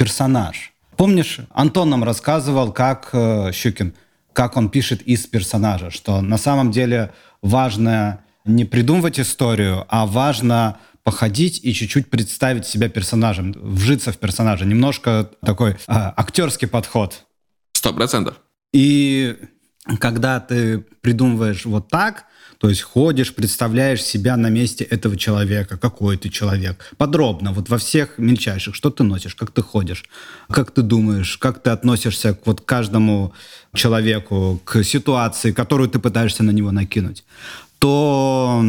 [0.00, 0.72] Персонаж.
[0.96, 3.92] Помнишь, Антон нам рассказывал, как э, Щукин,
[4.32, 10.78] как он пишет из персонажа, что на самом деле важно не придумывать историю, а важно
[11.02, 14.64] походить и чуть-чуть представить себя персонажем, вжиться в персонажа.
[14.64, 17.26] Немножко такой э, актерский подход.
[17.74, 18.40] Сто процентов.
[18.72, 19.36] И
[19.98, 22.24] когда ты придумываешь вот так,
[22.60, 27.78] то есть ходишь, представляешь себя на месте этого человека, какой ты человек, подробно, вот во
[27.78, 30.04] всех мельчайших, что ты носишь, как ты ходишь,
[30.50, 33.32] как ты думаешь, как ты относишься к вот каждому
[33.74, 37.24] человеку, к ситуации, которую ты пытаешься на него накинуть,
[37.78, 38.62] то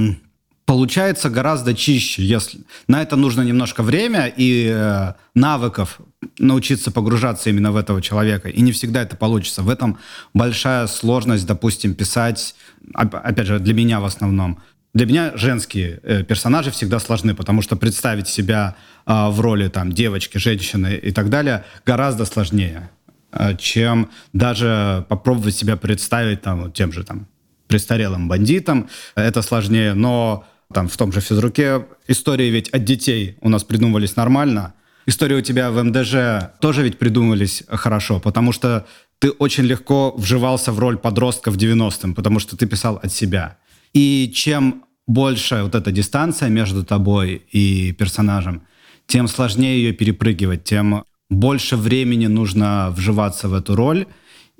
[0.71, 2.23] получается гораздо чище.
[2.23, 5.99] Если на это нужно немножко время и э, навыков
[6.39, 8.47] научиться погружаться именно в этого человека.
[8.47, 9.63] И не всегда это получится.
[9.63, 9.97] В этом
[10.33, 12.55] большая сложность, допустим, писать,
[12.93, 14.59] опять же, для меня в основном.
[14.93, 19.91] Для меня женские э, персонажи всегда сложны, потому что представить себя э, в роли там
[19.91, 22.89] девочки, женщины и так далее гораздо сложнее,
[23.33, 27.27] э, чем даже попробовать себя представить там тем же там
[27.67, 28.87] престарелым бандитом.
[29.15, 34.15] Это сложнее, но там в том же физруке истории ведь от детей у нас придумывались
[34.15, 34.73] нормально.
[35.05, 38.85] Истории у тебя в МДЖ тоже ведь придумывались хорошо, потому что
[39.19, 43.57] ты очень легко вживался в роль подростка в 90-м, потому что ты писал от себя.
[43.93, 48.63] И чем больше вот эта дистанция между тобой и персонажем,
[49.07, 54.05] тем сложнее ее перепрыгивать, тем больше времени нужно вживаться в эту роль,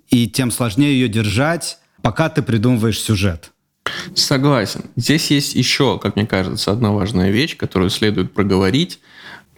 [0.10, 3.54] и тем сложнее ее держать, пока ты придумываешь сюжет.
[4.16, 4.86] Согласен.
[4.96, 9.00] Здесь есть еще, как мне кажется, одна важная вещь, которую следует проговорить.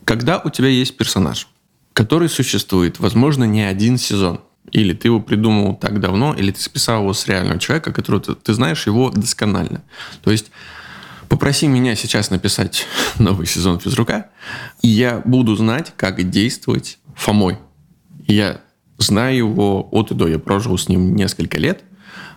[0.05, 1.47] Когда у тебя есть персонаж,
[1.93, 7.01] который существует, возможно, не один сезон, или ты его придумал так давно, или ты списал
[7.01, 9.83] его с реального человека, которого ты, ты знаешь его досконально.
[10.23, 10.51] То есть
[11.33, 12.85] Попроси меня сейчас написать
[13.17, 14.29] новый сезон физрука,
[14.83, 17.57] и я буду знать, как действовать Фомой.
[18.27, 18.61] Я
[18.99, 20.27] знаю его от и до.
[20.27, 21.83] Я прожил с ним несколько лет.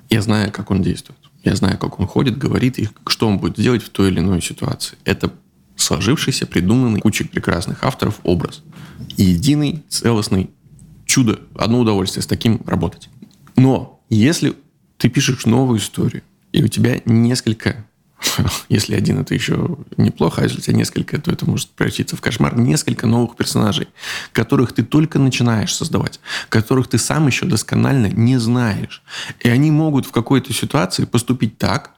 [0.08, 1.18] Я знаю, как он действует.
[1.46, 4.42] Я знаю, как он ходит, говорит и что он будет делать в той или иной
[4.42, 4.98] ситуации.
[5.04, 5.32] Это
[5.76, 8.64] сложившийся, придуманный кучей прекрасных авторов образ.
[9.16, 10.50] И единый, целостный
[11.04, 13.08] чудо, одно удовольствие с таким работать.
[13.54, 14.56] Но если
[14.96, 17.86] ты пишешь новую историю, и у тебя несколько
[18.68, 22.20] если один, это еще неплохо, а если у тебя несколько, то это может превратиться в
[22.20, 22.56] кошмар.
[22.56, 23.88] Несколько новых персонажей,
[24.32, 29.02] которых ты только начинаешь создавать, которых ты сам еще досконально не знаешь.
[29.40, 31.92] И они могут в какой-то ситуации поступить так,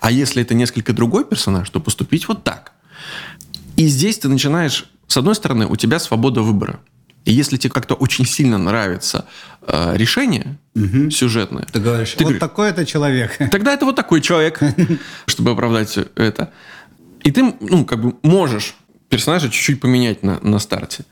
[0.00, 2.72] а если это несколько другой персонаж, то поступить вот так.
[3.76, 6.80] И здесь ты начинаешь, с одной стороны, у тебя свобода выбора.
[7.24, 9.26] И если тебе как-то очень сильно нравится
[9.62, 11.10] э, решение угу.
[11.10, 13.36] сюжетное, ты говоришь, ты вот говоришь, такой это человек.
[13.50, 14.60] Тогда это вот такой человек,
[15.26, 16.52] чтобы оправдать это.
[17.22, 18.74] И ты, ну, как бы можешь
[19.08, 21.04] персонажа чуть-чуть поменять на, на старте.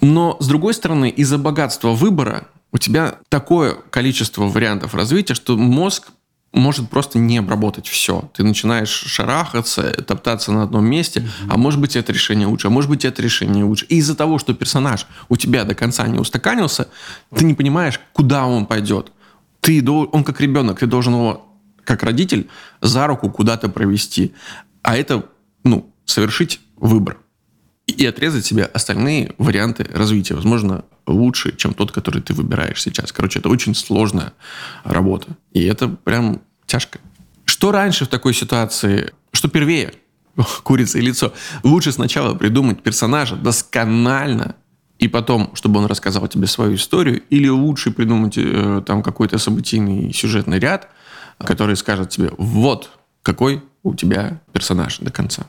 [0.00, 6.08] Но, с другой стороны, из-за богатства выбора у тебя такое количество вариантов развития, что мозг
[6.52, 8.28] может просто не обработать все.
[8.34, 11.46] Ты начинаешь шарахаться, топтаться на одном месте, mm-hmm.
[11.48, 13.86] а может быть это решение лучше, а может быть это решение лучше.
[13.86, 16.88] И из-за того, что персонаж у тебя до конца не устаканился,
[17.34, 19.12] ты не понимаешь, куда он пойдет.
[19.60, 21.46] Ты, он как ребенок, ты должен его,
[21.84, 22.48] как родитель,
[22.80, 24.34] за руку куда-то провести.
[24.82, 25.26] А это,
[25.62, 27.18] ну, совершить выбор.
[27.86, 30.34] И отрезать себе остальные варианты развития.
[30.34, 33.12] Возможно, лучше, чем тот, который ты выбираешь сейчас.
[33.12, 34.32] Короче, это очень сложная
[34.84, 35.28] работа.
[35.52, 36.98] И это прям тяжко.
[37.44, 39.12] Что раньше в такой ситуации?
[39.32, 39.94] Что первее?
[40.62, 41.32] Курица и лицо.
[41.62, 44.54] Лучше сначала придумать персонажа досконально,
[44.98, 50.12] и потом, чтобы он рассказал тебе свою историю, или лучше придумать э, там какой-то событийный
[50.12, 50.88] сюжетный ряд,
[51.38, 52.90] который скажет тебе, вот
[53.22, 55.46] какой у тебя персонаж до конца.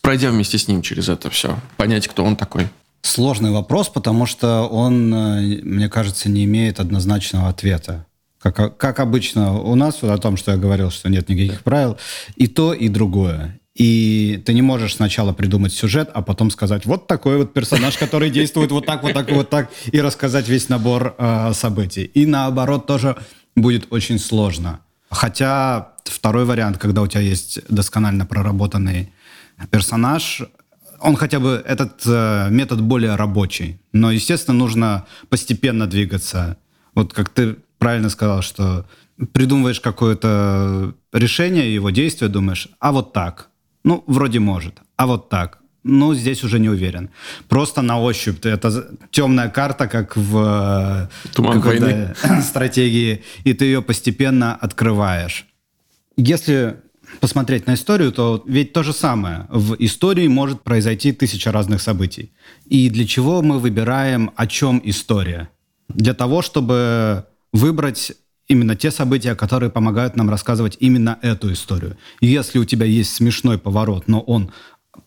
[0.00, 2.68] Пройдя вместе с ним через это все, понять, кто он такой.
[3.08, 8.04] Сложный вопрос, потому что он, э, мне кажется, не имеет однозначного ответа.
[8.38, 11.96] Как, как обычно у нас, о том, что я говорил, что нет никаких правил,
[12.36, 13.58] и то, и другое.
[13.74, 18.28] И ты не можешь сначала придумать сюжет, а потом сказать, вот такой вот персонаж, который
[18.28, 22.04] действует вот так, вот так, вот так, и рассказать весь набор э, событий.
[22.04, 23.16] И наоборот тоже
[23.56, 24.80] будет очень сложно.
[25.10, 29.10] Хотя второй вариант, когда у тебя есть досконально проработанный
[29.70, 30.42] персонаж,
[31.00, 33.80] он хотя бы этот э, метод более рабочий.
[33.92, 36.56] Но, естественно, нужно постепенно двигаться.
[36.94, 38.86] Вот как ты правильно сказал, что
[39.32, 43.48] придумываешь какое-то решение, его действие, думаешь, а вот так.
[43.84, 44.80] Ну, вроде может.
[44.96, 45.58] А вот так.
[45.84, 47.10] Ну, здесь уже не уверен.
[47.48, 48.44] Просто на ощупь.
[48.44, 52.14] Это темная карта, как в э, Туман войны.
[52.42, 55.46] стратегии, и ты ее постепенно открываешь.
[56.16, 56.76] Если
[57.20, 59.46] посмотреть на историю, то ведь то же самое.
[59.50, 62.32] В истории может произойти тысяча разных событий.
[62.66, 65.48] И для чего мы выбираем, о чем история?
[65.88, 68.12] Для того, чтобы выбрать
[68.46, 71.96] именно те события, которые помогают нам рассказывать именно эту историю.
[72.20, 74.50] если у тебя есть смешной поворот, но он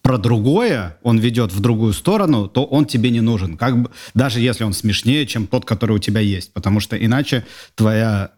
[0.01, 3.57] про другое, он ведет в другую сторону, то он тебе не нужен.
[3.57, 6.53] Как бы, даже если он смешнее, чем тот, который у тебя есть.
[6.53, 8.31] Потому что иначе твоя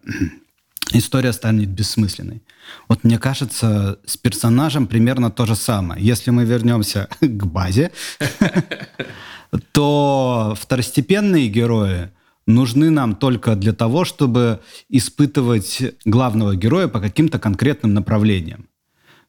[0.92, 2.42] история станет бессмысленной.
[2.88, 6.04] Вот мне кажется, с персонажем примерно то же самое.
[6.04, 7.90] Если мы вернемся к базе,
[9.72, 12.10] то второстепенные герои
[12.46, 18.68] нужны нам только для того, чтобы испытывать главного героя по каким-то конкретным направлениям.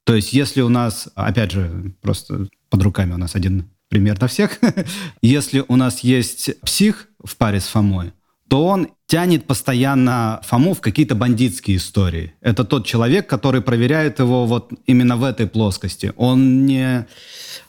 [0.03, 4.27] То есть если у нас, опять же, просто под руками у нас один пример на
[4.27, 4.59] всех,
[5.21, 8.13] если у нас есть псих в паре с Фомой,
[8.47, 12.33] то он тянет постоянно Фому в какие-то бандитские истории.
[12.41, 16.11] Это тот человек, который проверяет его вот именно в этой плоскости.
[16.15, 17.05] Он не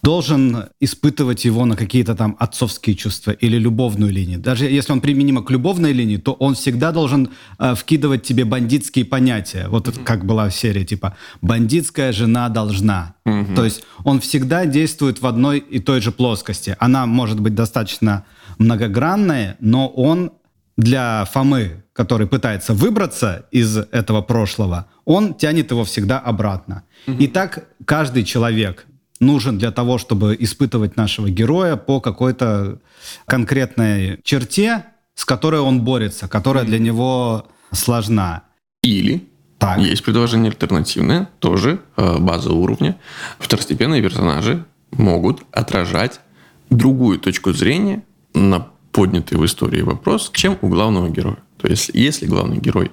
[0.03, 4.39] должен испытывать его на какие-то там отцовские чувства или любовную линию.
[4.39, 9.05] Даже если он применимо к любовной линии, то он всегда должен э, вкидывать тебе бандитские
[9.05, 9.69] понятия.
[9.69, 10.05] Вот mm-hmm.
[10.05, 13.15] как была серия типа «бандитская жена должна».
[13.27, 13.55] Mm-hmm.
[13.55, 16.77] То есть он всегда действует в одной и той же плоскости.
[16.79, 18.25] Она может быть достаточно
[18.59, 20.33] многогранная, но он
[20.77, 26.83] для Фомы, который пытается выбраться из этого прошлого, он тянет его всегда обратно.
[27.07, 27.17] Угу.
[27.17, 28.87] И так каждый человек
[29.21, 32.81] нужен для того, чтобы испытывать нашего героя по какой-то
[33.27, 34.85] конкретной черте,
[35.15, 38.43] с которой он борется, которая для него сложна.
[38.83, 39.79] Или так.
[39.79, 42.99] есть предложение альтернативное, тоже э, база уровня.
[43.39, 46.21] Второстепенные персонажи могут отражать
[46.69, 48.03] другую точку зрения
[48.35, 51.37] на поднятый в истории вопрос, чем у главного героя.
[51.59, 52.91] То есть, если главный герой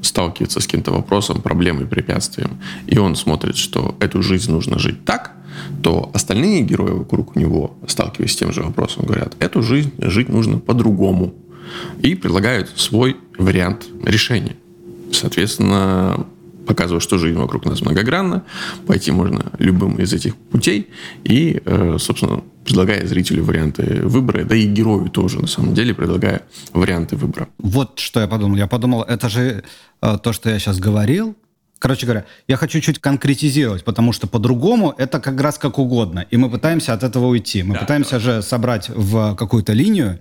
[0.00, 5.32] сталкивается с каким-то вопросом, проблемой, препятствием, и он смотрит, что эту жизнь нужно жить так,
[5.82, 10.58] то остальные герои вокруг него, сталкиваясь с тем же вопросом, говорят, эту жизнь жить нужно
[10.58, 11.34] по-другому.
[12.00, 14.56] И предлагают свой вариант решения.
[15.10, 16.26] Соответственно,
[16.66, 18.44] показывая, что жизнь вокруг нас многогранна,
[18.86, 20.88] пойти можно любым из этих путей
[21.24, 26.42] и, э, собственно, предлагая зрителю варианты выбора, да и герою тоже, на самом деле, предлагая
[26.72, 27.48] варианты выбора.
[27.58, 28.56] Вот что я подумал.
[28.56, 29.64] Я подумал, это же
[30.00, 31.34] э, то, что я сейчас говорил.
[31.78, 36.24] Короче говоря, я хочу чуть конкретизировать, потому что по-другому это как раз как угодно.
[36.30, 37.64] И мы пытаемся от этого уйти.
[37.64, 38.20] Мы да, пытаемся да.
[38.20, 40.20] же собрать в какую-то линию,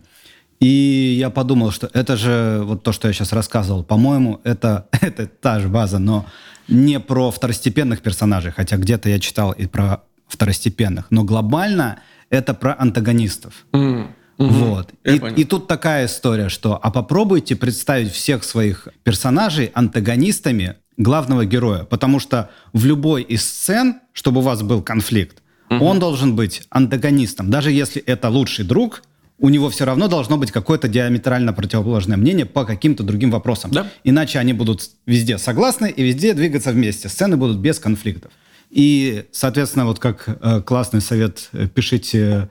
[0.61, 3.83] и я подумал, что это же вот то, что я сейчас рассказывал.
[3.83, 6.25] По-моему, это, это та же база, но
[6.67, 11.07] не про второстепенных персонажей, хотя где-то я читал и про второстепенных.
[11.09, 13.65] Но глобально это про антагонистов.
[13.73, 14.07] Mm.
[14.37, 14.49] Угу.
[14.49, 14.89] Вот.
[15.03, 21.83] И, и тут такая история, что а попробуйте представить всех своих персонажей антагонистами главного героя,
[21.83, 25.83] потому что в любой из сцен, чтобы у вас был конфликт, угу.
[25.83, 29.03] он должен быть антагонистом, даже если это лучший друг
[29.41, 33.71] у него все равно должно быть какое-то диаметрально противоположное мнение по каким-то другим вопросам.
[33.71, 33.87] Да.
[34.03, 37.09] Иначе они будут везде согласны и везде двигаться вместе.
[37.09, 38.31] Сцены будут без конфликтов.
[38.69, 42.49] И, соответственно, вот как э, классный совет, э, пишите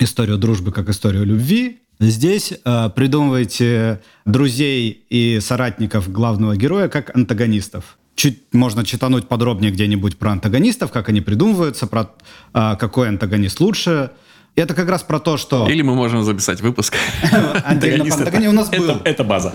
[0.00, 1.78] историю дружбы как историю любви.
[2.00, 7.98] Здесь э, придумывайте друзей и соратников главного героя как антагонистов.
[8.16, 12.10] Чуть можно читануть подробнее где-нибудь про антагонистов, как они придумываются, про
[12.52, 14.10] э, какой антагонист лучше–
[14.56, 15.68] это как раз про то, что...
[15.68, 16.94] Или мы можем записать выпуск.
[17.64, 19.00] Антагонист у нас был.
[19.04, 19.54] Это база.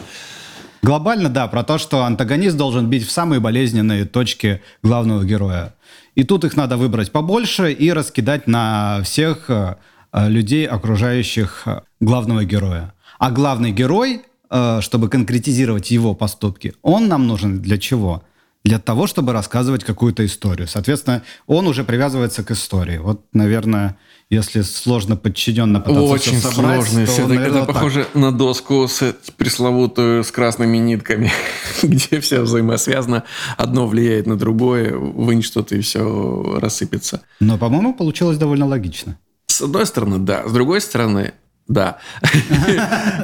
[0.81, 5.75] Глобально, да, про то, что антагонист должен бить в самые болезненные точки главного героя.
[6.15, 9.75] И тут их надо выбрать побольше и раскидать на всех э,
[10.13, 12.93] людей, окружающих э, главного героя.
[13.19, 18.23] А главный герой, э, чтобы конкретизировать его поступки, он нам нужен для чего?
[18.67, 20.67] Для того, чтобы рассказывать какую-то историю.
[20.67, 22.97] Соответственно, он уже привязывается к истории.
[22.97, 23.97] Вот, наверное,
[24.29, 27.05] если сложно подчиненно пытаться Очень все собрать, сложно.
[27.05, 28.15] То, все наверное, это похоже так.
[28.15, 31.31] на доску с пресловутую с красными нитками,
[31.81, 33.23] где все взаимосвязано.
[33.55, 37.21] Одно влияет на другое, вынь что-то и все рассыпется.
[37.39, 39.17] Но, по-моему, получилось довольно логично.
[39.45, 40.45] С одной стороны, да.
[40.45, 41.35] С другой стороны,
[41.69, 41.99] да.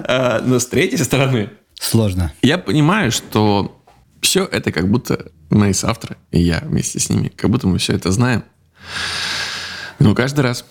[0.08, 1.50] А, но с третьей стороны...
[1.78, 2.32] Сложно.
[2.42, 3.83] Я понимаю, что
[4.24, 7.94] все это как будто мои соавторы, и я вместе с ними, как будто мы все
[7.94, 8.44] это знаем.
[10.00, 10.66] Но каждый раз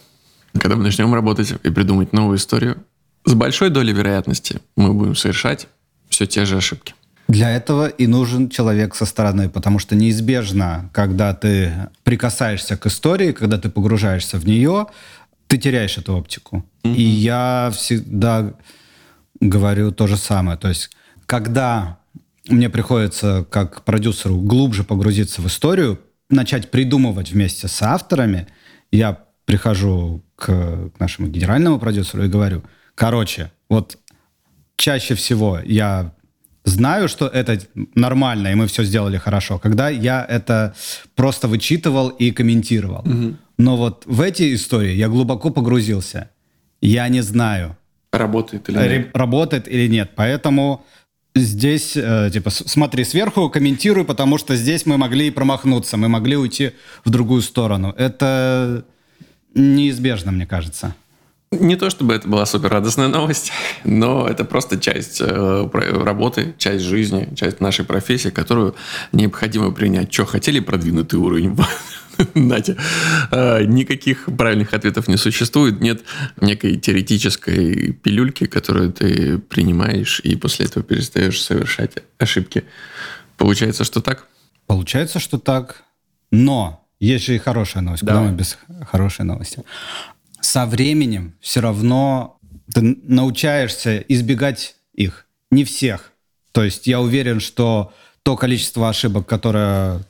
[0.59, 2.85] когда мы начнем работать и придумать новую историю,
[3.25, 5.69] с большой долей вероятности мы будем совершать
[6.09, 6.95] все те же ошибки.
[7.29, 13.33] Для этого и нужен человек со стороны, потому что неизбежно, когда ты прикасаешься к истории,
[13.33, 14.89] когда ты погружаешься в нее,
[15.47, 16.67] ты теряешь эту оптику.
[16.83, 16.95] Mm-hmm.
[16.95, 18.55] И я всегда
[19.41, 20.59] говорю то же самое.
[20.59, 20.91] То есть,
[21.27, 21.99] когда
[22.49, 28.49] мне приходится как продюсеру глубже погрузиться в историю, начать придумывать вместе с авторами,
[28.91, 32.63] я прихожу к, к нашему генеральному продюсеру и говорю,
[32.95, 33.99] короче, вот
[34.77, 36.15] чаще всего я
[36.65, 37.59] знаю, что это
[37.95, 40.75] нормально, и мы все сделали хорошо, когда я это
[41.15, 43.01] просто вычитывал и комментировал.
[43.01, 43.37] Угу.
[43.59, 46.31] Но вот в эти истории я глубоко погрузился.
[46.81, 47.77] Я не знаю.
[48.13, 49.11] Работает или нет.
[49.15, 50.11] Работает или нет.
[50.17, 50.85] Поэтому
[51.35, 56.73] здесь, э, типа, смотри сверху, комментируй, потому что здесь мы могли промахнуться, мы могли уйти
[57.05, 57.95] в другую сторону.
[57.97, 58.85] Это
[59.55, 60.95] неизбежно, мне кажется.
[61.51, 63.53] Не то чтобы это была супер радостная новость,
[63.85, 68.75] но это просто часть э, работы, часть жизни, часть нашей профессии, которую
[69.13, 70.13] необходимо принять.
[70.13, 71.55] Что, хотели продвинутый уровень?
[72.35, 72.77] Натя,
[73.31, 75.81] э, никаких правильных ответов не существует.
[75.81, 76.03] Нет
[76.41, 82.65] некой теоретической пилюльки, которую ты принимаешь и после этого перестаешь совершать ошибки.
[83.37, 84.27] Получается, что так?
[84.67, 85.83] Получается, что так.
[86.31, 88.05] Но есть же и хорошая новость.
[88.05, 88.13] Да.
[88.13, 88.59] Куда мы без
[88.91, 89.63] хорошей новости?
[90.41, 92.39] Со временем все равно
[92.73, 95.27] ты научаешься избегать их.
[95.51, 96.13] Не всех.
[96.53, 100.03] То есть я уверен, что то количество ошибок, которое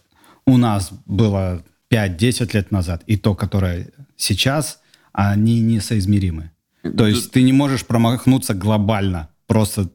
[0.44, 1.62] у нас было
[1.92, 4.81] 5-10 лет назад, и то, которое сейчас,
[5.12, 6.50] они несоизмеримы.
[6.96, 9.28] То есть ты не можешь промахнуться глобально.
[9.46, 9.90] Просто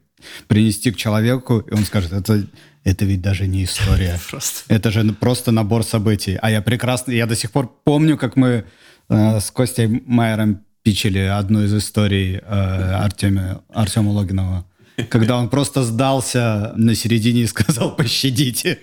[0.48, 2.46] принести к человеку, и он скажет, это,
[2.84, 4.20] это ведь даже не история.
[4.68, 6.38] Это же просто набор событий.
[6.42, 8.66] А я прекрасно, я до сих пор помню, как мы
[9.10, 14.66] э, с Костей Майером пичили одну из историй э, Артема, Артема Логинова,
[15.10, 18.80] когда он просто сдался на середине и сказал «пощадите».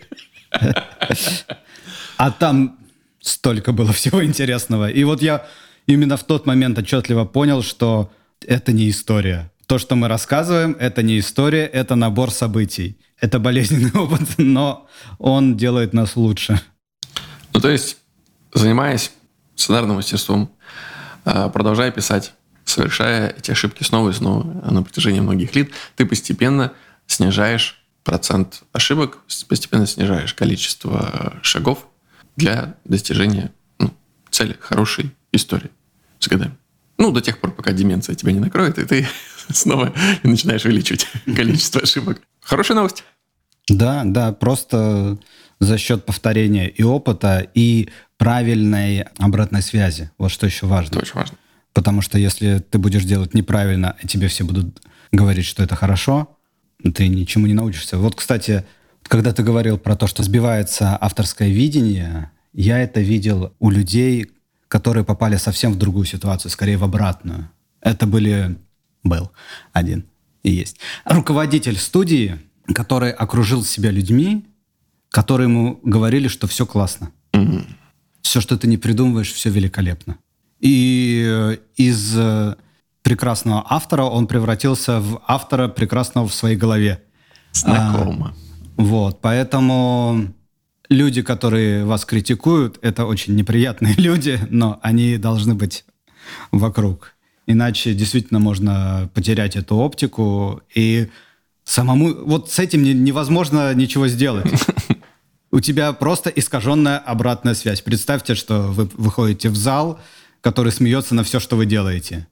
[2.17, 2.79] А там
[3.25, 4.91] столько было всего интересного.
[4.91, 5.47] И вот я
[5.87, 8.13] именно в тот момент отчетливо понял, что
[8.47, 9.51] это не история.
[9.67, 12.99] То, что мы рассказываем, это не история, это набор событий.
[13.19, 14.87] Это болезненный опыт, но
[15.19, 16.61] он делает нас лучше.
[17.55, 17.97] Ну, то есть,
[18.53, 19.13] занимаясь
[19.57, 20.51] сценарным мастерством,
[21.25, 26.73] а, продолжая писать, совершая эти ошибки снова и снова на протяжении многих лет, ты постепенно
[27.07, 29.19] снижаешь процент ошибок,
[29.49, 31.87] постепенно снижаешь количество шагов
[32.37, 33.93] для достижения ну,
[34.31, 35.71] цели, хорошей истории
[36.19, 36.57] с годами.
[36.99, 39.09] Ну, до тех пор, пока деменция тебя не накроет, и ты
[39.51, 42.23] снова начинаешь увеличивать количество ошибок.
[42.41, 43.05] Хорошая новость.
[43.69, 45.19] Да, да, просто
[45.59, 50.11] за счет повторения и опыта, и правильной обратной связи.
[50.19, 50.97] Вот что еще важно.
[50.97, 51.39] Это очень важно.
[51.73, 54.81] Потому что если ты будешь делать неправильно, и тебе все будут
[55.11, 56.37] говорить, что это хорошо,
[56.95, 57.99] ты ничему не научишься.
[57.99, 58.65] Вот, кстати,
[59.09, 64.31] когда ты говорил про то, что сбивается авторское видение, я это видел у людей,
[64.69, 67.51] которые попали совсем в другую ситуацию, скорее в обратную.
[67.81, 68.59] Это были...
[69.03, 69.31] Был
[69.75, 70.07] один
[70.43, 70.79] и есть.
[71.05, 72.39] Руководитель студии,
[72.75, 74.47] который окружил себя людьми,
[75.11, 77.11] которые ему говорили, что все классно.
[77.33, 77.67] Mm-hmm.
[78.23, 80.17] Все, что ты не придумываешь, все великолепно.
[80.61, 82.57] И э, из э,
[83.03, 87.03] прекрасного автора он превратился в автора прекрасного в своей голове.
[87.53, 88.35] Знакомо.
[88.35, 88.44] А,
[88.77, 90.35] вот, поэтому
[90.89, 95.85] люди, которые вас критикуют, это очень неприятные люди, но они должны быть
[96.51, 97.13] вокруг.
[97.47, 101.09] Иначе действительно можно потерять эту оптику и
[101.65, 102.15] самому...
[102.25, 104.51] Вот с этим невозможно ничего сделать.
[105.51, 107.81] У тебя просто искаженная обратная связь.
[107.83, 110.01] Представьте, что вы выходите в зал,
[110.41, 112.27] который смеется на все, что вы делаете.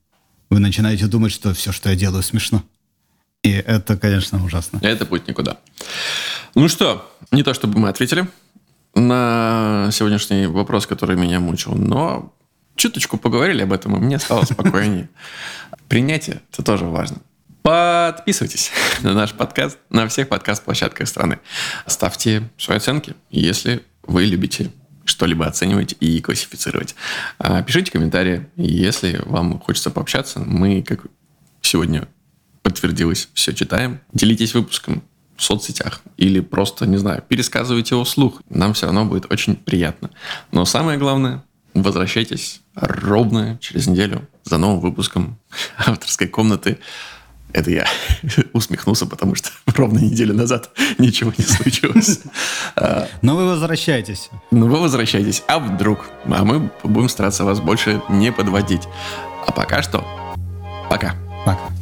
[0.50, 2.64] Вы начинаете думать, что все, что я делаю, смешно.
[3.42, 4.78] И это, конечно, ужасно.
[4.82, 5.58] Это путь никуда.
[6.54, 8.28] Ну что, не то чтобы мы ответили
[8.94, 12.32] на сегодняшний вопрос, который меня мучил, но
[12.76, 15.08] чуточку поговорили об этом, и мне стало спокойнее.
[15.88, 17.18] Принятие– это тоже важно.
[17.62, 18.70] Подписывайтесь
[19.02, 21.40] на наш подкаст на всех подкаст-площадках страны.
[21.86, 24.70] Ставьте свои оценки, если вы любите
[25.04, 26.94] что-либо оценивать и классифицировать.
[27.38, 30.38] А, пишите комментарии, если вам хочется пообщаться.
[30.38, 31.00] Мы, как
[31.60, 32.06] сегодня
[32.62, 34.00] подтвердилось, все читаем.
[34.12, 35.02] Делитесь выпуском
[35.36, 38.40] в соцсетях или просто, не знаю, пересказывайте его вслух.
[38.48, 40.10] Нам все равно будет очень приятно.
[40.52, 41.42] Но самое главное,
[41.74, 45.38] возвращайтесь ровно через неделю за новым выпуском
[45.76, 46.78] авторской комнаты.
[47.52, 47.86] Это я
[48.52, 52.20] усмехнулся, потому что ровно неделю назад ничего не случилось.
[52.76, 54.30] А, Но вы возвращаетесь.
[54.50, 55.42] Но вы возвращаетесь.
[55.48, 56.06] А вдруг?
[56.24, 58.82] А мы будем стараться вас больше не подводить.
[59.46, 60.06] А пока что,
[60.88, 61.14] пока.
[61.44, 61.81] Пока.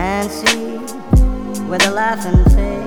[0.00, 0.78] on Nancy
[1.68, 2.79] with a laughing face.